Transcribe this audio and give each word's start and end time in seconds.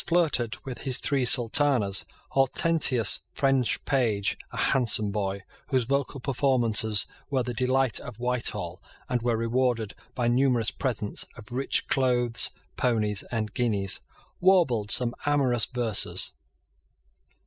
flirted 0.07 0.57
with 0.65 0.79
his 0.79 0.97
three 0.97 1.25
sultanas, 1.25 2.05
Hortensia's 2.31 3.21
French 3.35 3.85
page, 3.85 4.35
a 4.49 4.57
handsome 4.57 5.11
boy, 5.11 5.43
whose 5.67 5.83
vocal 5.83 6.19
performances 6.19 7.05
were 7.29 7.43
the 7.43 7.53
delight 7.53 7.99
of 7.99 8.17
Whitehall, 8.17 8.81
and 9.07 9.21
were 9.21 9.37
rewarded 9.37 9.93
by 10.15 10.27
numerous 10.27 10.71
presents 10.71 11.27
of 11.37 11.51
rich 11.51 11.85
clothes, 11.85 12.49
ponies, 12.77 13.21
and 13.31 13.53
guineas, 13.53 14.01
warbled 14.39 14.89
some 14.89 15.13
amorous 15.27 15.67
verses. 15.67 16.33